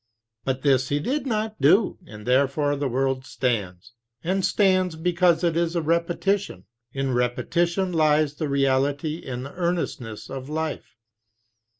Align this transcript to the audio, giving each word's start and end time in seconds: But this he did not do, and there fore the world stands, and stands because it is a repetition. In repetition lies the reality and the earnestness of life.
But 0.45 0.63
this 0.63 0.89
he 0.89 0.99
did 0.99 1.27
not 1.27 1.61
do, 1.61 1.99
and 2.07 2.25
there 2.25 2.47
fore 2.47 2.75
the 2.75 2.87
world 2.87 3.23
stands, 3.23 3.93
and 4.23 4.43
stands 4.43 4.95
because 4.95 5.43
it 5.43 5.55
is 5.55 5.75
a 5.75 5.81
repetition. 5.83 6.63
In 6.91 7.13
repetition 7.13 7.91
lies 7.93 8.33
the 8.33 8.49
reality 8.49 9.23
and 9.23 9.45
the 9.45 9.53
earnestness 9.53 10.27
of 10.27 10.49
life. 10.49 10.95